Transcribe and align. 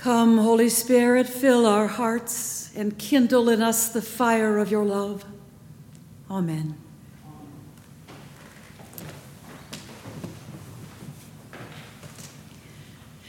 Come, 0.00 0.38
Holy 0.38 0.70
Spirit, 0.70 1.28
fill 1.28 1.66
our 1.66 1.86
hearts 1.86 2.74
and 2.74 2.96
kindle 2.96 3.50
in 3.50 3.60
us 3.60 3.90
the 3.90 4.00
fire 4.00 4.56
of 4.56 4.70
your 4.70 4.82
love. 4.82 5.26
Amen. 6.30 6.78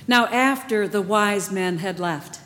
Now, 0.07 0.27
after 0.27 0.87
the 0.87 1.01
wise 1.01 1.51
men 1.51 1.79
had 1.79 1.99
left, 1.99 2.39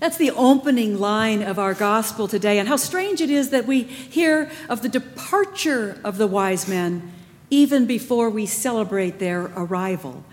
that's 0.00 0.18
the 0.18 0.32
opening 0.32 1.00
line 1.00 1.40
of 1.40 1.58
our 1.58 1.72
gospel 1.72 2.28
today. 2.28 2.58
And 2.58 2.68
how 2.68 2.76
strange 2.76 3.22
it 3.22 3.30
is 3.30 3.48
that 3.48 3.66
we 3.66 3.84
hear 3.84 4.50
of 4.68 4.82
the 4.82 4.90
departure 4.90 5.98
of 6.04 6.18
the 6.18 6.26
wise 6.26 6.68
men 6.68 7.10
even 7.48 7.86
before 7.86 8.28
we 8.28 8.44
celebrate 8.44 9.18
their 9.18 9.44
arrival. 9.56 10.24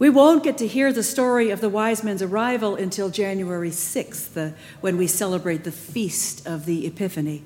We 0.00 0.08
won't 0.08 0.42
get 0.42 0.56
to 0.56 0.66
hear 0.66 0.94
the 0.94 1.02
story 1.02 1.50
of 1.50 1.60
the 1.60 1.68
wise 1.68 2.02
men's 2.02 2.22
arrival 2.22 2.74
until 2.74 3.10
January 3.10 3.68
6th, 3.68 4.32
the, 4.32 4.42
uh, 4.42 4.50
when 4.80 4.96
we 4.96 5.06
celebrate 5.06 5.64
the 5.64 5.70
feast 5.70 6.46
of 6.46 6.64
the 6.64 6.86
Epiphany. 6.86 7.42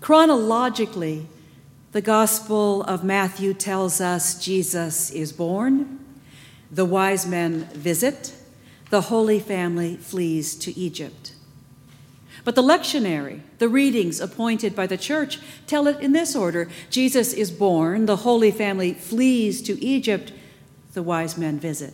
Chronologically, 0.00 1.28
the 1.92 2.00
Gospel 2.00 2.82
of 2.82 3.04
Matthew 3.04 3.54
tells 3.54 4.00
us 4.00 4.44
Jesus 4.44 5.12
is 5.12 5.32
born, 5.32 6.00
the 6.68 6.84
wise 6.84 7.28
men 7.28 7.66
visit, 7.66 8.34
the 8.90 9.02
Holy 9.02 9.38
Family 9.38 9.96
flees 9.96 10.56
to 10.56 10.76
Egypt. 10.76 11.36
But 12.42 12.56
the 12.56 12.62
lectionary, 12.62 13.42
the 13.58 13.68
readings 13.68 14.18
appointed 14.18 14.74
by 14.74 14.88
the 14.88 14.98
church, 14.98 15.38
tell 15.68 15.86
it 15.86 16.00
in 16.00 16.10
this 16.10 16.34
order 16.34 16.68
Jesus 16.90 17.32
is 17.32 17.52
born, 17.52 18.06
the 18.06 18.16
Holy 18.16 18.50
Family 18.50 18.94
flees 18.94 19.62
to 19.62 19.80
Egypt, 19.80 20.32
the 20.94 21.02
wise 21.02 21.36
men 21.36 21.58
visit. 21.58 21.92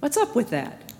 What's 0.00 0.16
up 0.16 0.34
with 0.34 0.50
that? 0.50 0.92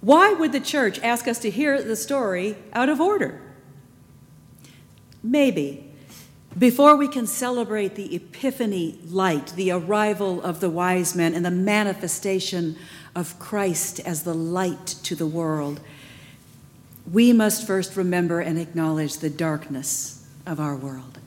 Why 0.00 0.32
would 0.32 0.52
the 0.52 0.60
church 0.60 0.98
ask 1.00 1.28
us 1.28 1.38
to 1.40 1.50
hear 1.50 1.82
the 1.82 1.96
story 1.96 2.56
out 2.72 2.88
of 2.88 3.00
order? 3.00 3.40
Maybe 5.22 5.88
before 6.56 6.96
we 6.96 7.08
can 7.08 7.26
celebrate 7.26 7.94
the 7.94 8.16
Epiphany 8.16 8.98
light, 9.06 9.48
the 9.54 9.70
arrival 9.70 10.42
of 10.42 10.60
the 10.60 10.70
wise 10.70 11.14
men, 11.14 11.34
and 11.34 11.44
the 11.44 11.50
manifestation 11.50 12.76
of 13.14 13.38
Christ 13.38 14.00
as 14.00 14.22
the 14.22 14.34
light 14.34 14.86
to 15.04 15.14
the 15.14 15.26
world, 15.26 15.80
we 17.10 17.32
must 17.32 17.66
first 17.66 17.96
remember 17.96 18.40
and 18.40 18.58
acknowledge 18.58 19.18
the 19.18 19.30
darkness 19.30 20.26
of 20.46 20.58
our 20.58 20.74
world. 20.74 21.18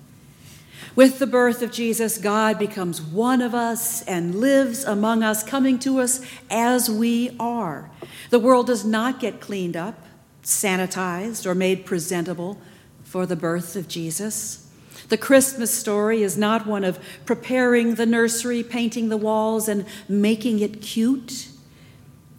With 0.96 1.20
the 1.20 1.28
birth 1.28 1.62
of 1.62 1.72
Jesus, 1.72 2.18
God 2.18 2.60
becomes 2.60 3.02
one 3.02 3.42
of 3.42 3.56
us 3.56 4.02
and 4.04 4.36
lives 4.36 4.84
among 4.84 5.24
us, 5.24 5.44
coming 5.44 5.80
to 5.80 6.00
us 6.00 6.22
as 6.50 6.90
we 6.90 7.36
are. 7.40 7.90
The 8.30 8.40
world 8.40 8.68
does 8.68 8.84
not 8.84 9.20
get 9.20 9.40
cleaned 9.40 9.78
up, 9.78 10.06
sanitized, 10.44 11.46
or 11.46 11.56
made 11.56 11.86
presentable 11.86 12.58
for 13.04 13.26
the 13.26 13.36
birth 13.36 13.76
of 13.76 13.88
Jesus. 13.88 14.70
The 15.10 15.18
Christmas 15.18 15.74
story 15.74 16.24
is 16.24 16.38
not 16.38 16.66
one 16.66 16.84
of 16.84 17.00
preparing 17.26 17.96
the 17.96 18.06
nursery, 18.06 18.64
painting 18.64 19.10
the 19.10 19.18
walls, 19.18 19.68
and 19.68 19.86
making 20.08 20.60
it 20.60 20.82
cute. 20.82 21.50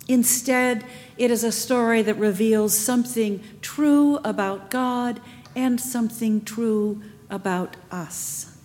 Instead, 0.08 0.84
it 1.16 1.30
is 1.30 1.44
a 1.44 1.52
story 1.52 2.02
that 2.02 2.14
reveals 2.14 2.76
something 2.76 3.42
true 3.60 4.16
about 4.24 4.70
God 4.70 5.20
and 5.54 5.80
something 5.80 6.44
true 6.44 7.02
about 7.30 7.76
us. 7.90 8.56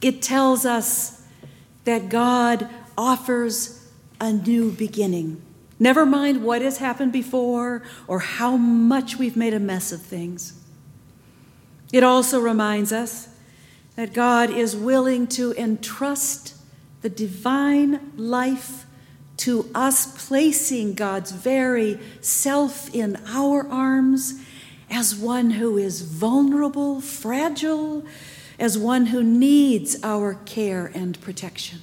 It 0.00 0.22
tells 0.22 0.66
us 0.66 1.22
that 1.84 2.08
God 2.08 2.68
offers 2.96 3.88
a 4.20 4.32
new 4.32 4.70
beginning. 4.72 5.42
Never 5.78 6.06
mind 6.06 6.44
what 6.44 6.62
has 6.62 6.78
happened 6.78 7.12
before 7.12 7.82
or 8.06 8.20
how 8.20 8.56
much 8.56 9.16
we've 9.16 9.36
made 9.36 9.54
a 9.54 9.60
mess 9.60 9.92
of 9.92 10.02
things. 10.02 10.60
It 11.92 12.02
also 12.02 12.40
reminds 12.40 12.92
us 12.92 13.28
that 13.96 14.12
God 14.12 14.50
is 14.50 14.76
willing 14.76 15.26
to 15.28 15.52
entrust 15.54 16.54
the 17.02 17.08
divine 17.08 18.12
life 18.16 18.86
to 19.38 19.70
us, 19.74 20.26
placing 20.28 20.94
God's 20.94 21.32
very 21.32 22.00
self 22.20 22.92
in 22.94 23.16
our 23.26 23.68
arms 23.68 24.40
as 24.94 25.16
one 25.16 25.50
who 25.50 25.76
is 25.76 26.02
vulnerable, 26.02 27.00
fragile, 27.00 28.04
as 28.60 28.78
one 28.78 29.06
who 29.06 29.24
needs 29.24 29.96
our 30.04 30.34
care 30.46 30.86
and 30.94 31.20
protection. 31.20 31.80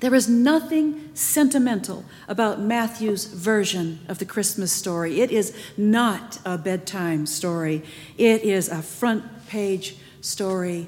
There 0.00 0.14
is 0.14 0.26
nothing 0.26 1.10
sentimental 1.12 2.06
about 2.26 2.62
Matthew's 2.62 3.26
version 3.26 4.00
of 4.08 4.18
the 4.18 4.24
Christmas 4.24 4.72
story. 4.72 5.20
It 5.20 5.30
is 5.30 5.54
not 5.76 6.38
a 6.46 6.56
bedtime 6.56 7.26
story, 7.26 7.82
it 8.16 8.42
is 8.42 8.70
a 8.70 8.80
front 8.80 9.46
page 9.46 9.98
story 10.22 10.86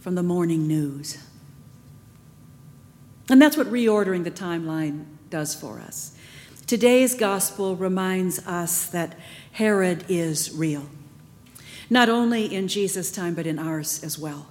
from 0.00 0.16
the 0.16 0.22
morning 0.22 0.68
news. 0.68 1.16
And 3.30 3.40
that's 3.40 3.56
what 3.56 3.68
reordering 3.68 4.24
the 4.24 4.30
timeline 4.30 5.06
does 5.30 5.54
for 5.54 5.78
us. 5.78 6.14
Today's 6.66 7.14
gospel 7.14 7.74
reminds 7.74 8.38
us 8.46 8.86
that 8.90 9.18
Herod 9.52 10.04
is 10.08 10.52
real, 10.52 10.86
not 11.88 12.08
only 12.08 12.52
in 12.54 12.68
Jesus' 12.68 13.10
time, 13.10 13.34
but 13.34 13.46
in 13.46 13.58
ours 13.58 14.02
as 14.02 14.18
well. 14.18 14.46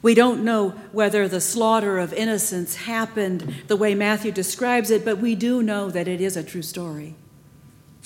We 0.00 0.14
don't 0.14 0.44
know 0.44 0.70
whether 0.92 1.26
the 1.26 1.40
slaughter 1.40 1.98
of 1.98 2.12
innocents 2.12 2.76
happened 2.76 3.54
the 3.66 3.76
way 3.76 3.94
Matthew 3.94 4.30
describes 4.30 4.90
it, 4.90 5.04
but 5.04 5.18
we 5.18 5.34
do 5.34 5.62
know 5.62 5.90
that 5.90 6.06
it 6.06 6.20
is 6.20 6.36
a 6.36 6.44
true 6.44 6.62
story. 6.62 7.16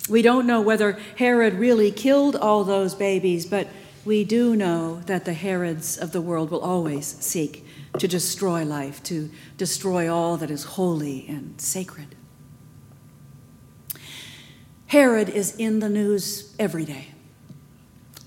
We 0.08 0.22
don't 0.22 0.46
know 0.46 0.60
whether 0.60 0.98
Herod 1.16 1.54
really 1.54 1.92
killed 1.92 2.34
all 2.34 2.64
those 2.64 2.94
babies, 2.94 3.46
but 3.46 3.68
we 4.04 4.24
do 4.24 4.56
know 4.56 5.00
that 5.06 5.24
the 5.24 5.34
Herods 5.34 5.96
of 5.96 6.12
the 6.12 6.20
world 6.20 6.50
will 6.50 6.60
always 6.60 7.06
seek 7.06 7.64
to 7.98 8.08
destroy 8.08 8.64
life, 8.64 9.02
to 9.04 9.30
destroy 9.56 10.12
all 10.12 10.36
that 10.38 10.50
is 10.50 10.64
holy 10.64 11.26
and 11.28 11.60
sacred. 11.60 12.16
Herod 14.92 15.30
is 15.30 15.56
in 15.56 15.78
the 15.78 15.88
news 15.88 16.54
every 16.58 16.84
day. 16.84 17.06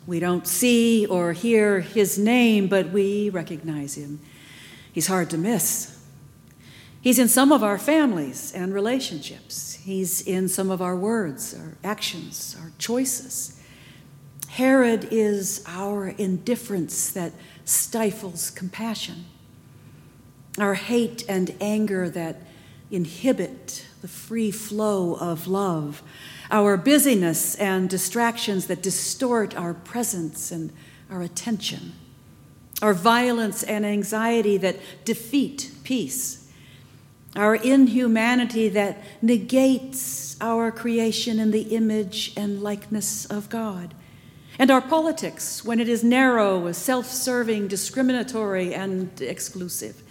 We 0.07 0.19
don't 0.19 0.47
see 0.47 1.05
or 1.05 1.31
hear 1.31 1.81
his 1.81 2.17
name, 2.17 2.65
but 2.69 2.89
we 2.89 3.29
recognize 3.29 3.93
him. 3.93 4.19
He's 4.91 5.05
hard 5.05 5.29
to 5.29 5.37
miss. 5.37 5.95
He's 7.01 7.19
in 7.19 7.27
some 7.27 7.51
of 7.51 7.61
our 7.61 7.77
families 7.77 8.51
and 8.51 8.73
relationships. 8.73 9.75
He's 9.75 10.23
in 10.23 10.47
some 10.47 10.71
of 10.71 10.81
our 10.81 10.95
words, 10.95 11.53
our 11.53 11.77
actions, 11.83 12.57
our 12.59 12.71
choices. 12.79 13.61
Herod 14.47 15.09
is 15.11 15.63
our 15.67 16.07
indifference 16.07 17.11
that 17.11 17.33
stifles 17.65 18.49
compassion, 18.49 19.25
our 20.57 20.73
hate 20.73 21.25
and 21.29 21.53
anger 21.61 22.09
that 22.09 22.41
inhibit 22.89 23.85
the 24.01 24.07
free 24.07 24.49
flow 24.49 25.13
of 25.13 25.45
love, 25.45 26.01
our 26.51 26.77
busyness 26.77 27.55
and 27.55 27.89
distractions 27.89 28.67
that 28.67 28.81
distort 28.81 29.55
our 29.55 29.73
presence 29.73 30.51
and 30.51 30.71
our 31.09 31.21
attention, 31.21 31.93
our 32.81 32.93
violence 32.93 33.63
and 33.63 33.85
anxiety 33.85 34.57
that 34.57 34.77
defeat 35.05 35.71
peace, 35.83 36.51
our 37.35 37.55
inhumanity 37.55 38.69
that 38.69 38.97
negates 39.21 40.37
our 40.39 40.71
creation 40.71 41.39
in 41.39 41.51
the 41.51 41.75
image 41.75 42.33
and 42.37 42.61
likeness 42.61 43.25
of 43.25 43.49
God, 43.49 43.93
and 44.57 44.71
our 44.71 44.81
politics 44.81 45.65
when 45.65 45.79
it 45.79 45.89
is 45.89 46.03
narrow, 46.03 46.71
self 46.71 47.07
serving, 47.07 47.67
discriminatory, 47.67 48.73
and 48.73 49.21
exclusive. 49.21 50.01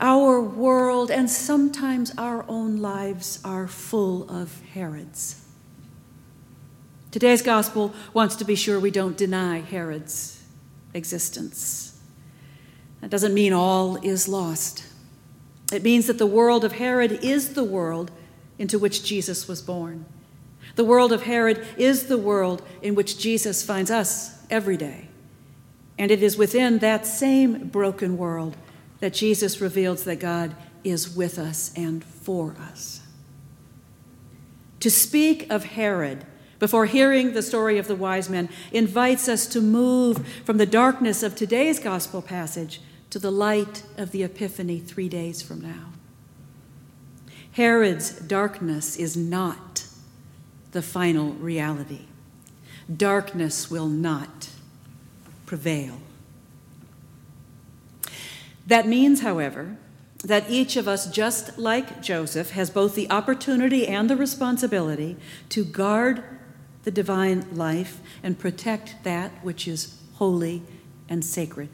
Our 0.00 0.40
world 0.40 1.10
and 1.10 1.30
sometimes 1.30 2.12
our 2.18 2.44
own 2.48 2.78
lives 2.78 3.40
are 3.44 3.68
full 3.68 4.28
of 4.28 4.60
Herods. 4.72 5.43
Today's 7.14 7.42
gospel 7.42 7.94
wants 8.12 8.34
to 8.34 8.44
be 8.44 8.56
sure 8.56 8.80
we 8.80 8.90
don't 8.90 9.16
deny 9.16 9.60
Herod's 9.60 10.42
existence. 10.94 11.96
That 13.00 13.08
doesn't 13.08 13.32
mean 13.32 13.52
all 13.52 14.04
is 14.04 14.26
lost. 14.26 14.84
It 15.72 15.84
means 15.84 16.08
that 16.08 16.18
the 16.18 16.26
world 16.26 16.64
of 16.64 16.72
Herod 16.72 17.12
is 17.22 17.54
the 17.54 17.62
world 17.62 18.10
into 18.58 18.80
which 18.80 19.04
Jesus 19.04 19.46
was 19.46 19.62
born. 19.62 20.06
The 20.74 20.82
world 20.82 21.12
of 21.12 21.22
Herod 21.22 21.64
is 21.76 22.06
the 22.06 22.18
world 22.18 22.62
in 22.82 22.96
which 22.96 23.16
Jesus 23.16 23.62
finds 23.62 23.92
us 23.92 24.36
every 24.50 24.76
day. 24.76 25.06
And 25.96 26.10
it 26.10 26.20
is 26.20 26.36
within 26.36 26.80
that 26.80 27.06
same 27.06 27.68
broken 27.68 28.18
world 28.18 28.56
that 28.98 29.14
Jesus 29.14 29.60
reveals 29.60 30.02
that 30.02 30.18
God 30.18 30.56
is 30.82 31.14
with 31.14 31.38
us 31.38 31.72
and 31.76 32.02
for 32.02 32.56
us. 32.58 33.02
To 34.80 34.90
speak 34.90 35.48
of 35.48 35.62
Herod 35.62 36.26
before 36.64 36.86
hearing 36.86 37.34
the 37.34 37.42
story 37.42 37.76
of 37.76 37.88
the 37.88 37.94
wise 37.94 38.30
men, 38.30 38.48
invites 38.72 39.28
us 39.28 39.46
to 39.46 39.60
move 39.60 40.26
from 40.46 40.56
the 40.56 40.64
darkness 40.64 41.22
of 41.22 41.36
today's 41.36 41.78
gospel 41.78 42.22
passage 42.22 42.80
to 43.10 43.18
the 43.18 43.30
light 43.30 43.82
of 43.98 44.12
the 44.12 44.22
Epiphany 44.22 44.78
three 44.78 45.10
days 45.10 45.42
from 45.42 45.60
now. 45.60 45.92
Herod's 47.52 48.12
darkness 48.12 48.96
is 48.96 49.14
not 49.14 49.86
the 50.72 50.80
final 50.80 51.34
reality. 51.34 52.06
Darkness 52.90 53.70
will 53.70 53.88
not 53.88 54.48
prevail. 55.44 55.98
That 58.66 58.88
means, 58.88 59.20
however, 59.20 59.76
that 60.24 60.48
each 60.48 60.78
of 60.78 60.88
us, 60.88 61.10
just 61.10 61.58
like 61.58 62.00
Joseph, 62.00 62.52
has 62.52 62.70
both 62.70 62.94
the 62.94 63.10
opportunity 63.10 63.86
and 63.86 64.08
the 64.08 64.16
responsibility 64.16 65.18
to 65.50 65.62
guard 65.62 66.24
the 66.84 66.90
divine 66.90 67.56
life 67.56 68.00
and 68.22 68.38
protect 68.38 69.02
that 69.04 69.32
which 69.42 69.66
is 69.66 70.00
holy 70.14 70.62
and 71.08 71.24
sacred. 71.24 71.68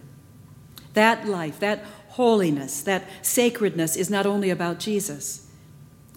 That 0.95 1.27
life, 1.27 1.61
that 1.61 1.85
holiness, 2.11 2.83
that 2.83 3.05
sacredness 3.23 3.97
is 3.97 4.11
not 4.11 4.27
only 4.27 4.51
about 4.51 4.79
Jesus, 4.79 5.49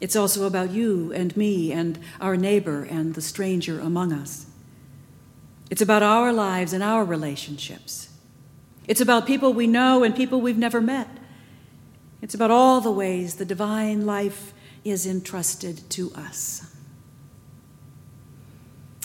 it's 0.02 0.16
also 0.16 0.46
about 0.46 0.72
you 0.72 1.14
and 1.14 1.36
me 1.38 1.72
and 1.72 2.00
our 2.20 2.36
neighbor 2.36 2.84
and 2.84 3.14
the 3.14 3.22
stranger 3.22 3.80
among 3.80 4.12
us. 4.12 4.48
It's 5.70 5.82
about 5.82 6.04
our 6.04 6.34
lives 6.34 6.74
and 6.74 6.84
our 6.84 7.06
relationships. 7.06 8.10
It's 8.88 9.02
about 9.02 9.26
people 9.26 9.54
we 9.54 9.66
know 9.68 10.04
and 10.04 10.16
people 10.16 10.42
we've 10.42 10.58
never 10.58 10.82
met. 10.82 11.08
It's 12.22 12.34
about 12.34 12.52
all 12.52 12.82
the 12.82 12.92
ways 12.92 13.36
the 13.36 13.46
divine 13.46 14.06
life 14.06 14.54
is 14.84 15.06
entrusted 15.06 15.90
to 15.92 16.12
us. 16.16 16.76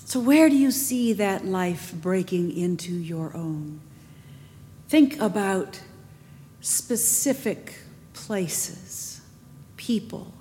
So, 0.08 0.20
where 0.20 0.48
do 0.48 0.56
you 0.56 0.70
see 0.70 1.12
that 1.12 1.44
life 1.44 1.92
breaking 1.92 2.56
into 2.56 2.94
your 2.94 3.36
own? 3.36 3.80
Think 4.88 5.20
about 5.20 5.82
specific 6.62 7.74
places, 8.14 9.20
people, 9.76 10.32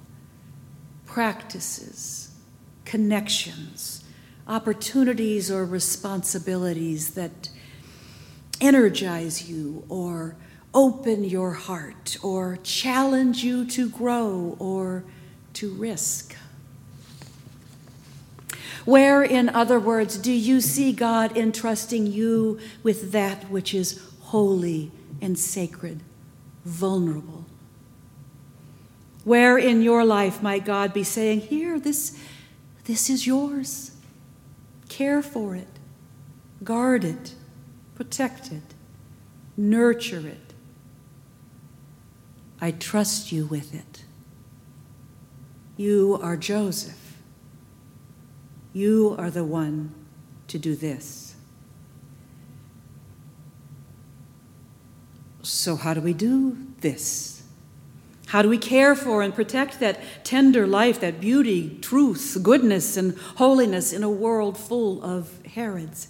practices, 1.05 2.31
connections, 2.85 4.05
opportunities, 4.47 5.51
or 5.51 5.65
responsibilities 5.65 7.15
that 7.15 7.49
energize 8.61 9.49
you 9.49 9.83
or 9.89 10.37
open 10.73 11.25
your 11.25 11.51
heart 11.51 12.15
or 12.23 12.57
challenge 12.63 13.43
you 13.43 13.65
to 13.65 13.89
grow 13.89 14.55
or 14.59 15.03
to 15.55 15.73
risk. 15.73 16.37
Where, 18.87 19.21
in 19.21 19.49
other 19.49 19.81
words, 19.81 20.17
do 20.17 20.31
you 20.31 20.61
see 20.61 20.93
God 20.93 21.35
entrusting 21.35 22.07
you 22.07 22.57
with 22.83 23.11
that 23.11 23.49
which 23.51 23.73
is 23.73 24.01
holy 24.21 24.93
and 25.19 25.37
sacred, 25.37 25.99
vulnerable? 26.63 27.43
Where 29.25 29.57
in 29.57 29.81
your 29.81 30.05
life 30.05 30.41
might 30.41 30.63
God 30.63 30.93
be 30.93 31.03
saying, 31.03 31.41
Here, 31.41 31.81
this, 31.81 32.17
this 32.85 33.09
is 33.09 33.27
yours. 33.27 33.91
Care 34.87 35.21
for 35.21 35.53
it, 35.53 35.67
guard 36.63 37.03
it, 37.03 37.35
protect 37.93 38.53
it, 38.53 38.73
nurture 39.57 40.25
it. 40.25 40.53
I 42.61 42.71
trust 42.71 43.33
you 43.33 43.47
with 43.47 43.75
it. 43.75 44.05
You 45.75 46.17
are 46.21 46.37
Joseph. 46.37 47.06
You 48.73 49.15
are 49.17 49.29
the 49.29 49.43
one 49.43 49.93
to 50.47 50.59
do 50.59 50.75
this. 50.75 51.35
So, 55.41 55.75
how 55.75 55.93
do 55.93 56.01
we 56.01 56.13
do 56.13 56.57
this? 56.81 57.37
How 58.27 58.41
do 58.41 58.49
we 58.49 58.57
care 58.57 58.93
for 58.93 59.21
and 59.21 59.33
protect 59.33 59.79
that 59.79 60.25
tender 60.25 60.67
life, 60.67 60.99
that 60.99 61.21
beauty, 61.21 61.77
truth, 61.81 62.37
goodness, 62.43 62.97
and 62.97 63.17
holiness 63.35 63.93
in 63.93 64.03
a 64.03 64.09
world 64.09 64.57
full 64.57 65.01
of 65.01 65.41
Herods? 65.45 66.09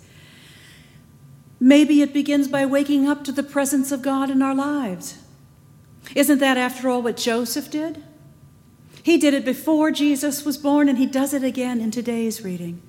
Maybe 1.59 2.01
it 2.01 2.13
begins 2.13 2.48
by 2.48 2.65
waking 2.65 3.07
up 3.07 3.24
to 3.25 3.31
the 3.31 3.44
presence 3.44 3.92
of 3.92 4.01
God 4.01 4.31
in 4.31 4.42
our 4.42 4.56
lives. 4.56 5.19
Isn't 6.15 6.39
that, 6.39 6.57
after 6.57 6.89
all, 6.89 7.04
what 7.04 7.18
Joseph 7.18 7.69
did? 7.69 8.04
He 9.07 9.18
did 9.18 9.33
it 9.33 9.45
before 9.45 9.89
Jesus 9.89 10.44
was 10.44 10.57
born, 10.57 10.89
and 10.89 10.98
he 10.98 11.06
does 11.06 11.33
it 11.33 11.42
again 11.42 11.80
in 11.80 11.92
today's 11.92 12.44
reading. 12.44 12.81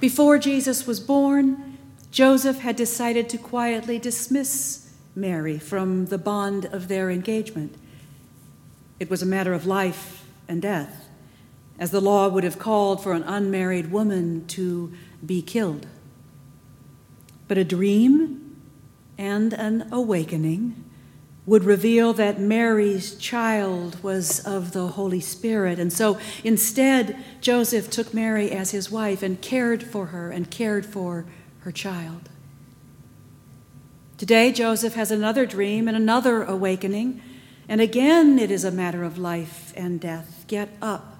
Before 0.00 0.36
Jesus 0.36 0.84
was 0.84 0.98
born, 0.98 1.78
Joseph 2.10 2.58
had 2.58 2.74
decided 2.74 3.28
to 3.28 3.38
quietly 3.38 4.00
dismiss 4.00 4.90
Mary 5.14 5.60
from 5.60 6.06
the 6.06 6.18
bond 6.18 6.64
of 6.64 6.88
their 6.88 7.08
engagement. 7.08 7.76
It 8.98 9.08
was 9.08 9.22
a 9.22 9.26
matter 9.26 9.52
of 9.52 9.64
life 9.64 10.26
and 10.48 10.60
death, 10.60 11.06
as 11.78 11.92
the 11.92 12.00
law 12.00 12.26
would 12.26 12.42
have 12.42 12.58
called 12.58 13.00
for 13.00 13.12
an 13.12 13.22
unmarried 13.22 13.92
woman 13.92 14.48
to 14.48 14.92
be 15.24 15.40
killed. 15.40 15.86
But 17.46 17.58
a 17.58 17.64
dream 17.64 18.56
and 19.16 19.52
an 19.52 19.86
awakening 19.92 20.82
would 21.46 21.64
reveal 21.64 22.12
that 22.14 22.40
Mary's 22.40 23.14
child 23.16 24.02
was 24.02 24.40
of 24.46 24.72
the 24.72 24.88
Holy 24.88 25.20
Spirit. 25.20 25.78
And 25.78 25.92
so 25.92 26.18
instead, 26.42 27.22
Joseph 27.40 27.90
took 27.90 28.14
Mary 28.14 28.50
as 28.50 28.70
his 28.70 28.90
wife 28.90 29.22
and 29.22 29.40
cared 29.40 29.82
for 29.82 30.06
her 30.06 30.30
and 30.30 30.50
cared 30.50 30.86
for 30.86 31.26
her 31.60 31.72
child. 31.72 32.30
Today, 34.16 34.52
Joseph 34.52 34.94
has 34.94 35.10
another 35.10 35.44
dream 35.44 35.86
and 35.86 35.96
another 35.96 36.44
awakening, 36.44 37.20
and 37.68 37.80
again 37.80 38.38
it 38.38 38.50
is 38.50 38.64
a 38.64 38.70
matter 38.70 39.02
of 39.02 39.18
life 39.18 39.72
and 39.76 40.00
death. 40.00 40.44
Get 40.46 40.70
up, 40.80 41.18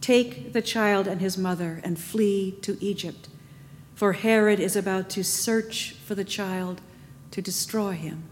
take 0.00 0.52
the 0.52 0.62
child 0.62 1.08
and 1.08 1.20
his 1.20 1.38
mother, 1.38 1.80
and 1.82 1.98
flee 1.98 2.52
to 2.62 2.76
Egypt, 2.84 3.28
for 3.94 4.12
Herod 4.12 4.60
is 4.60 4.76
about 4.76 5.08
to 5.10 5.24
search 5.24 5.92
for 6.04 6.14
the 6.14 6.24
child 6.24 6.80
to 7.30 7.42
destroy 7.42 7.92
him. 7.92 8.24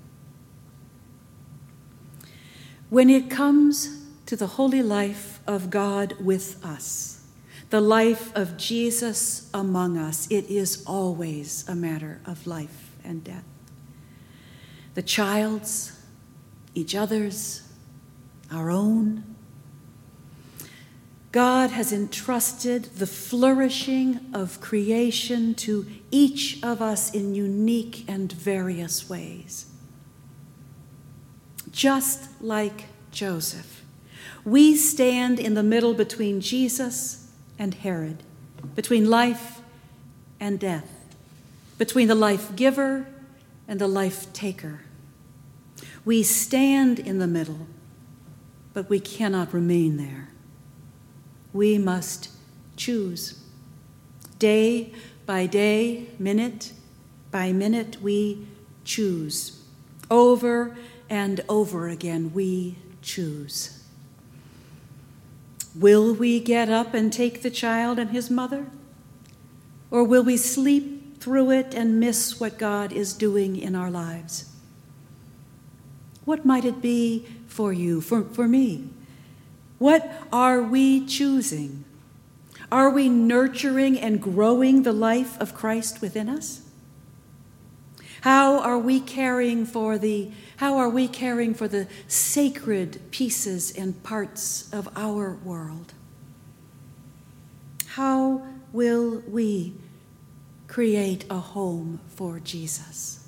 When 2.91 3.09
it 3.09 3.31
comes 3.31 4.05
to 4.27 4.35
the 4.35 4.49
holy 4.49 4.83
life 4.83 5.39
of 5.47 5.71
God 5.71 6.17
with 6.21 6.65
us, 6.65 7.25
the 7.71 7.81
life 7.81 8.35
of 8.35 8.57
Jesus 8.57 9.49
among 9.55 9.97
us, 9.97 10.27
it 10.29 10.47
is 10.47 10.83
always 10.89 11.65
a 11.69 11.77
matter 11.77 12.21
of 12.27 12.49
life 12.49 12.91
and 13.05 13.23
death. 13.23 13.45
The 14.95 15.03
child's, 15.03 16.01
each 16.75 16.97
other's, 16.97 17.63
our 18.51 18.73
own. 18.73 19.23
God 21.31 21.71
has 21.71 21.93
entrusted 21.93 22.87
the 22.97 23.07
flourishing 23.07 24.19
of 24.35 24.61
creation 24.61 25.55
to 25.55 25.87
each 26.11 26.61
of 26.65 26.83
us 26.83 27.15
in 27.15 27.37
unique 27.37 28.05
and 28.09 28.33
various 28.33 29.09
ways 29.09 29.67
just 31.73 32.29
like 32.43 32.87
Joseph. 33.11 33.85
We 34.45 34.77
stand 34.77 35.39
in 35.39 35.55
the 35.55 35.63
middle 35.63 35.95
between 35.95 36.41
Jesus 36.41 37.31
and 37.59 37.75
Herod, 37.75 38.23
between 38.75 39.11
life 39.11 39.61
and 40.39 40.59
death, 40.59 40.89
between 41.79 42.09
the 42.09 42.15
life 42.15 42.57
giver 42.57 43.07
and 43.69 43.81
the 43.81 43.89
life 43.89 44.33
taker. 44.33 44.81
We 46.05 46.23
stand 46.23 46.99
in 46.99 47.19
the 47.19 47.27
middle, 47.27 47.67
but 48.73 48.89
we 48.89 49.01
cannot 49.01 49.53
remain 49.53 49.97
there. 49.97 50.29
We 51.53 51.77
must 51.79 52.31
choose. 52.77 53.41
Day 54.39 54.93
by 55.27 55.47
day, 55.47 56.07
minute 56.19 56.73
by 57.31 57.53
minute, 57.53 57.99
we 58.03 58.47
choose. 58.85 59.63
Over 60.11 60.77
and 61.11 61.41
over 61.49 61.89
again 61.89 62.33
we 62.33 62.77
choose. 63.03 63.83
Will 65.75 66.15
we 66.15 66.41
get 66.41 66.71
up 66.71 66.95
and 66.95 67.13
take 67.13 67.43
the 67.43 67.51
child 67.51 67.99
and 67.99 68.11
his 68.11 68.31
mother? 68.31 68.67
Or 69.91 70.05
will 70.05 70.23
we 70.23 70.37
sleep 70.37 71.21
through 71.21 71.51
it 71.51 71.75
and 71.75 72.01
miss 72.01 72.41
what 72.41 72.59
God 72.59 72.93
is 72.93 73.13
doing 73.13 73.57
in 73.57 73.75
our 73.75 73.91
lives? 73.91 74.51
What 76.25 76.47
might 76.47 76.65
it 76.65 76.81
be 76.81 77.27
for 77.47 77.73
you, 77.73 78.01
for, 78.01 78.23
for 78.23 78.47
me? 78.47 78.89
What 79.79 80.11
are 80.33 80.63
we 80.63 81.05
choosing? 81.07 81.85
Are 82.71 82.91
we 82.91 83.09
nurturing 83.09 83.99
and 83.99 84.23
growing 84.23 84.83
the 84.83 84.93
life 84.93 85.41
of 85.41 85.55
Christ 85.55 86.01
within 86.01 86.29
us? 86.29 86.63
How 88.23 88.59
are 88.61 88.79
we 88.79 89.01
caring 89.01 89.65
for 89.65 89.97
the 89.97 90.31
how 90.57 90.77
are 90.77 90.91
we 90.91 91.09
caring 91.09 91.55
for 91.55 91.69
the 91.69 91.87
sacred 92.07 93.01
pieces 93.11 93.73
and 93.73 94.03
parts 94.03 94.71
of 94.73 94.89
our 94.95 95.37
world? 95.43 95.95
How 97.87 98.47
will 98.73 99.23
we 99.27 99.75
create 100.69 101.25
a 101.31 101.39
home 101.39 102.01
for 102.09 102.39
Jesus? 102.41 103.27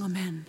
Amen. 0.00 0.46